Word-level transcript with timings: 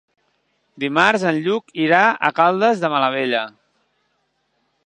Dimarts 0.83 1.25
en 1.33 1.37
Lluc 1.49 1.77
irà 1.85 2.01
a 2.09 2.33
Caldes 2.41 2.85
de 2.85 2.93
Malavella. 2.95 3.47